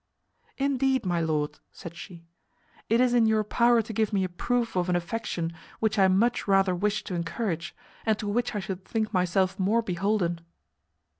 [0.57, 2.25] "Indeed, my lord," said she,
[2.89, 6.07] "it is in your power to give me a proof of an affection which I
[6.07, 10.41] much rather wish to encourage, and to which I should think myself more beholden."